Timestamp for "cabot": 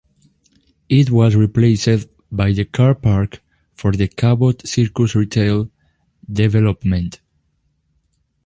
4.07-4.67